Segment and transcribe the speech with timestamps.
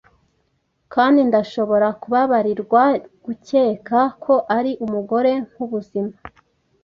[0.93, 2.81] kandi ndashobora kubabarirwa
[3.25, 6.13] gukeka ko ari umugore, nkubuzima,